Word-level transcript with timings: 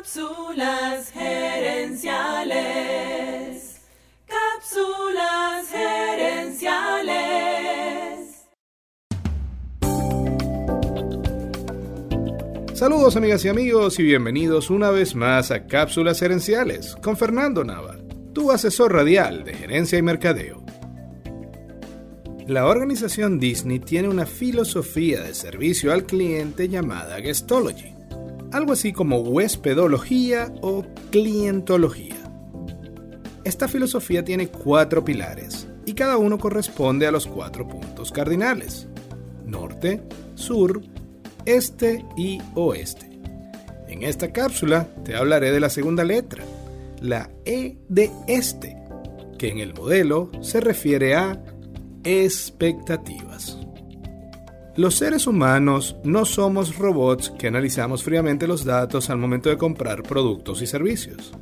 Cápsulas 0.00 1.12
gerenciales. 1.12 2.08
Cápsulas 4.26 5.68
gerenciales. 5.68 7.18
Saludos 12.72 13.16
amigas 13.16 13.44
y 13.44 13.48
amigos 13.48 13.98
y 13.98 14.04
bienvenidos 14.04 14.70
una 14.70 14.88
vez 14.88 15.14
más 15.14 15.50
a 15.50 15.66
Cápsulas 15.66 16.20
Gerenciales 16.20 16.96
con 17.02 17.18
Fernando 17.18 17.62
Nava, 17.62 17.98
tu 18.32 18.50
asesor 18.50 18.94
radial 18.94 19.44
de 19.44 19.52
gerencia 19.52 19.98
y 19.98 20.02
mercadeo. 20.02 20.64
La 22.46 22.64
organización 22.64 23.38
Disney 23.38 23.80
tiene 23.80 24.08
una 24.08 24.24
filosofía 24.24 25.20
de 25.20 25.34
servicio 25.34 25.92
al 25.92 26.04
cliente 26.04 26.70
llamada 26.70 27.18
Guestology, 27.18 27.99
algo 28.52 28.72
así 28.72 28.92
como 28.92 29.20
huéspedología 29.20 30.52
o 30.62 30.84
clientología. 31.10 32.16
Esta 33.44 33.68
filosofía 33.68 34.24
tiene 34.24 34.48
cuatro 34.48 35.04
pilares 35.04 35.68
y 35.86 35.94
cada 35.94 36.18
uno 36.18 36.38
corresponde 36.38 37.06
a 37.06 37.10
los 37.10 37.26
cuatro 37.26 37.66
puntos 37.66 38.12
cardinales, 38.12 38.86
norte, 39.46 40.02
sur, 40.34 40.82
este 41.46 42.04
y 42.16 42.40
oeste. 42.54 43.10
En 43.88 44.02
esta 44.02 44.32
cápsula 44.32 44.88
te 45.04 45.16
hablaré 45.16 45.50
de 45.52 45.60
la 45.60 45.70
segunda 45.70 46.04
letra, 46.04 46.44
la 47.00 47.30
E 47.44 47.78
de 47.88 48.10
este, 48.28 48.76
que 49.38 49.48
en 49.48 49.58
el 49.58 49.74
modelo 49.74 50.30
se 50.42 50.60
refiere 50.60 51.14
a 51.14 51.42
expectativas. 52.04 53.59
Los 54.80 54.94
seres 54.94 55.26
humanos 55.26 55.94
no 56.04 56.24
somos 56.24 56.78
robots 56.78 57.28
que 57.28 57.48
analizamos 57.48 58.02
fríamente 58.02 58.46
los 58.46 58.64
datos 58.64 59.10
al 59.10 59.18
momento 59.18 59.50
de 59.50 59.58
comprar 59.58 60.02
productos 60.02 60.62
y 60.62 60.66
servicios. 60.66 61.32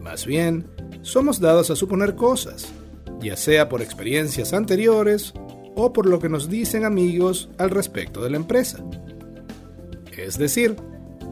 Más 0.00 0.26
bien, 0.26 0.66
somos 1.00 1.38
dados 1.38 1.70
a 1.70 1.76
suponer 1.76 2.16
cosas, 2.16 2.72
ya 3.20 3.36
sea 3.36 3.68
por 3.68 3.82
experiencias 3.82 4.52
anteriores 4.52 5.32
o 5.76 5.92
por 5.92 6.06
lo 6.06 6.18
que 6.18 6.28
nos 6.28 6.50
dicen 6.50 6.84
amigos 6.84 7.50
al 7.56 7.70
respecto 7.70 8.20
de 8.20 8.30
la 8.30 8.38
empresa. 8.38 8.84
Es 10.18 10.36
decir, 10.36 10.74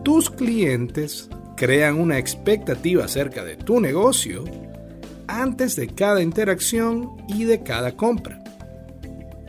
tus 0.04 0.30
clientes 0.30 1.28
crean 1.56 1.98
una 1.98 2.18
expectativa 2.18 3.06
acerca 3.06 3.44
de 3.44 3.56
tu 3.56 3.80
negocio 3.80 4.44
antes 5.26 5.74
de 5.74 5.88
cada 5.88 6.22
interacción 6.22 7.10
y 7.26 7.42
de 7.42 7.64
cada 7.64 7.96
compra. 7.96 8.40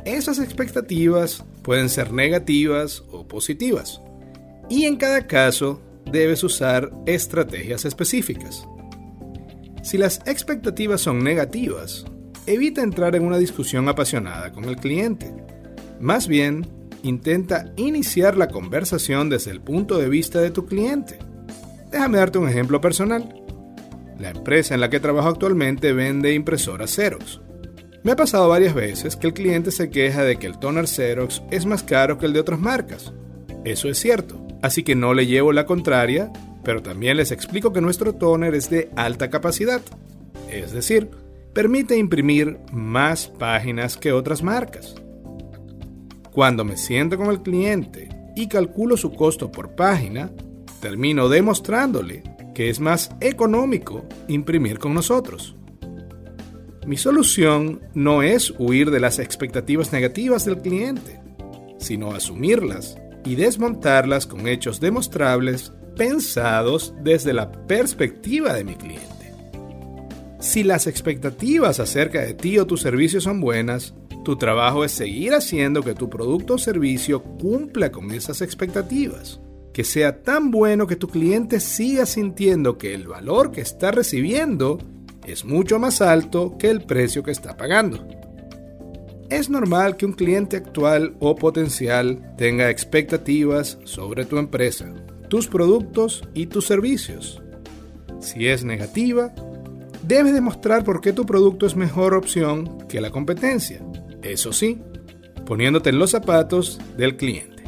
Esas 0.03 0.39
expectativas 0.39 1.45
pueden 1.61 1.89
ser 1.89 2.11
negativas 2.11 3.03
o 3.11 3.27
positivas. 3.27 4.01
Y 4.69 4.85
en 4.85 4.95
cada 4.95 5.27
caso 5.27 5.81
debes 6.11 6.43
usar 6.43 6.91
estrategias 7.05 7.85
específicas. 7.85 8.65
Si 9.83 9.97
las 9.97 10.21
expectativas 10.25 11.01
son 11.01 11.23
negativas, 11.23 12.05
evita 12.45 12.81
entrar 12.81 13.15
en 13.15 13.23
una 13.23 13.37
discusión 13.37 13.89
apasionada 13.89 14.51
con 14.51 14.65
el 14.65 14.75
cliente. 14.75 15.33
Más 15.99 16.27
bien, 16.27 16.67
intenta 17.03 17.73
iniciar 17.77 18.37
la 18.37 18.47
conversación 18.47 19.29
desde 19.29 19.51
el 19.51 19.61
punto 19.61 19.97
de 19.97 20.09
vista 20.09 20.39
de 20.39 20.51
tu 20.51 20.65
cliente. 20.65 21.19
Déjame 21.91 22.19
darte 22.19 22.37
un 22.37 22.47
ejemplo 22.47 22.79
personal. 22.79 23.41
La 24.19 24.29
empresa 24.29 24.75
en 24.75 24.81
la 24.81 24.89
que 24.89 24.99
trabajo 24.99 25.29
actualmente 25.29 25.93
vende 25.93 26.33
impresoras 26.33 26.91
Xerox. 26.91 27.41
Me 28.03 28.13
ha 28.13 28.15
pasado 28.15 28.49
varias 28.49 28.73
veces 28.73 29.15
que 29.15 29.27
el 29.27 29.33
cliente 29.33 29.69
se 29.69 29.91
queja 29.91 30.23
de 30.23 30.37
que 30.37 30.47
el 30.47 30.57
toner 30.57 30.87
Xerox 30.87 31.43
es 31.51 31.67
más 31.67 31.83
caro 31.83 32.17
que 32.17 32.25
el 32.25 32.33
de 32.33 32.39
otras 32.39 32.59
marcas. 32.59 33.13
Eso 33.63 33.89
es 33.89 33.99
cierto, 33.99 34.41
así 34.63 34.81
que 34.81 34.95
no 34.95 35.13
le 35.13 35.27
llevo 35.27 35.53
la 35.53 35.67
contraria, 35.67 36.31
pero 36.63 36.81
también 36.81 37.17
les 37.17 37.31
explico 37.31 37.71
que 37.71 37.79
nuestro 37.79 38.13
toner 38.13 38.55
es 38.55 38.71
de 38.71 38.89
alta 38.95 39.29
capacidad, 39.29 39.81
es 40.49 40.71
decir, 40.71 41.11
permite 41.53 41.95
imprimir 41.95 42.57
más 42.71 43.27
páginas 43.27 43.97
que 43.97 44.11
otras 44.11 44.41
marcas. 44.41 44.95
Cuando 46.31 46.65
me 46.65 46.77
siento 46.77 47.17
con 47.17 47.29
el 47.29 47.43
cliente 47.43 48.09
y 48.35 48.47
calculo 48.47 48.97
su 48.97 49.13
costo 49.13 49.51
por 49.51 49.75
página, 49.75 50.31
termino 50.79 51.29
demostrándole 51.29 52.23
que 52.55 52.71
es 52.71 52.79
más 52.79 53.11
económico 53.19 54.05
imprimir 54.27 54.79
con 54.79 54.95
nosotros. 54.95 55.55
Mi 56.85 56.97
solución 56.97 57.79
no 57.93 58.23
es 58.23 58.53
huir 58.57 58.89
de 58.89 58.99
las 58.99 59.19
expectativas 59.19 59.93
negativas 59.93 60.45
del 60.45 60.57
cliente, 60.57 61.19
sino 61.77 62.11
asumirlas 62.11 62.97
y 63.23 63.35
desmontarlas 63.35 64.25
con 64.25 64.47
hechos 64.47 64.79
demostrables 64.79 65.73
pensados 65.95 66.95
desde 67.03 67.33
la 67.33 67.51
perspectiva 67.51 68.53
de 68.53 68.63
mi 68.63 68.75
cliente. 68.75 69.07
Si 70.39 70.63
las 70.63 70.87
expectativas 70.87 71.79
acerca 71.79 72.21
de 72.21 72.33
ti 72.33 72.57
o 72.57 72.65
tu 72.65 72.77
servicio 72.77 73.21
son 73.21 73.41
buenas, 73.41 73.93
tu 74.23 74.37
trabajo 74.37 74.83
es 74.83 74.91
seguir 74.91 75.35
haciendo 75.35 75.83
que 75.83 75.93
tu 75.93 76.09
producto 76.09 76.55
o 76.55 76.57
servicio 76.57 77.21
cumpla 77.21 77.91
con 77.91 78.09
esas 78.09 78.41
expectativas. 78.41 79.39
Que 79.71 79.83
sea 79.83 80.23
tan 80.23 80.49
bueno 80.49 80.87
que 80.87 80.95
tu 80.95 81.07
cliente 81.07 81.59
siga 81.59 82.07
sintiendo 82.07 82.79
que 82.79 82.95
el 82.95 83.07
valor 83.07 83.51
que 83.51 83.61
está 83.61 83.91
recibiendo 83.91 84.79
es 85.25 85.45
mucho 85.45 85.79
más 85.79 86.01
alto 86.01 86.57
que 86.57 86.69
el 86.69 86.81
precio 86.81 87.23
que 87.23 87.31
está 87.31 87.55
pagando. 87.57 88.07
Es 89.29 89.49
normal 89.49 89.95
que 89.95 90.05
un 90.05 90.13
cliente 90.13 90.57
actual 90.57 91.15
o 91.19 91.35
potencial 91.35 92.33
tenga 92.37 92.69
expectativas 92.69 93.77
sobre 93.85 94.25
tu 94.25 94.37
empresa, 94.37 94.93
tus 95.29 95.47
productos 95.47 96.23
y 96.33 96.47
tus 96.47 96.67
servicios. 96.67 97.41
Si 98.19 98.47
es 98.47 98.65
negativa, 98.65 99.33
debes 100.03 100.33
demostrar 100.33 100.83
por 100.83 100.99
qué 100.99 101.13
tu 101.13 101.25
producto 101.25 101.65
es 101.65 101.75
mejor 101.75 102.13
opción 102.13 102.85
que 102.89 102.99
la 102.99 103.09
competencia. 103.09 103.81
Eso 104.21 104.51
sí, 104.51 104.81
poniéndote 105.45 105.91
en 105.91 105.99
los 105.99 106.11
zapatos 106.11 106.79
del 106.97 107.15
cliente. 107.15 107.63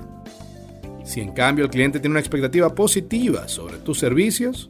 Si 1.06 1.22
en 1.22 1.32
cambio 1.32 1.66
el 1.66 1.72
cliente 1.72 2.00
tiene 2.00 2.14
una 2.14 2.20
expectativa 2.20 2.76
positiva 2.76 3.48
sobre 3.48 3.78
tus 3.78 4.00
servicios, 4.00 4.70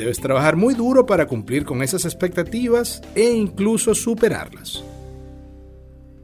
Debes 0.00 0.18
trabajar 0.18 0.56
muy 0.56 0.72
duro 0.72 1.04
para 1.04 1.26
cumplir 1.26 1.66
con 1.66 1.82
esas 1.82 2.06
expectativas 2.06 3.02
e 3.14 3.32
incluso 3.32 3.94
superarlas. 3.94 4.82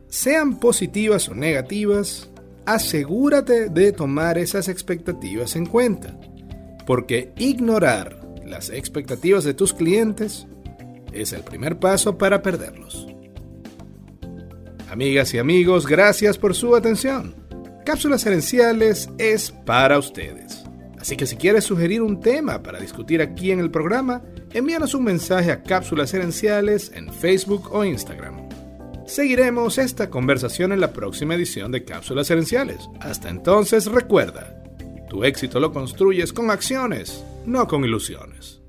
Sean 0.09 0.59
positivas 0.59 1.29
o 1.29 1.35
negativas, 1.35 2.31
asegúrate 2.65 3.69
de 3.69 3.93
tomar 3.93 4.39
esas 4.39 4.69
expectativas 4.69 5.57
en 5.57 5.67
cuenta, 5.67 6.19
porque 6.87 7.35
ignorar 7.37 8.19
las 8.47 8.71
expectativas 8.71 9.45
de 9.45 9.53
tus 9.53 9.75
clientes 9.75 10.47
es 11.13 11.35
el 11.35 11.43
primer 11.43 11.79
paso 11.79 12.17
para 12.17 12.41
perderlos. 12.41 13.07
Amigas 14.91 15.35
y 15.35 15.39
amigos, 15.39 15.87
gracias 15.87 16.39
por 16.39 16.55
su 16.55 16.75
atención. 16.75 17.35
Cápsulas 17.85 18.25
Herenciales 18.25 19.11
es 19.19 19.51
para 19.51 19.99
ustedes. 19.99 20.46
Así 21.07 21.17
que 21.17 21.27
si 21.27 21.37
quieres 21.37 21.63
sugerir 21.63 22.03
un 22.03 22.19
tema 22.19 22.65
para 22.65 22.81
discutir 22.81 23.23
aquí 23.23 23.53
en 23.53 23.61
el 23.61 23.71
programa, 23.71 24.23
envíanos 24.53 24.93
un 24.93 25.05
mensaje 25.05 25.53
a 25.53 25.63
Cápsulas 25.63 26.13
Herenciales 26.13 26.91
en 26.97 27.13
Facebook 27.13 27.69
o 27.73 27.85
Instagram. 27.85 28.49
Seguiremos 29.07 29.79
esta 29.79 30.11
conversación 30.11 30.73
en 30.73 30.81
la 30.81 30.93
próxima 30.93 31.37
edición 31.37 31.71
de 31.71 31.85
Cápsulas 31.85 32.29
Herenciales. 32.29 32.89
Hasta 32.99 33.29
entonces 33.29 33.87
recuerda, 33.87 34.61
tu 35.09 35.23
éxito 35.23 35.61
lo 35.61 35.73
construyes 35.73 36.33
con 36.33 36.51
acciones, 36.51 37.25
no 37.45 37.69
con 37.69 37.85
ilusiones. 37.85 38.61